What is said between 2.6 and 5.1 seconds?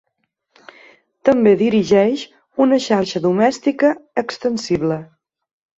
una xarxa domèstica extensible.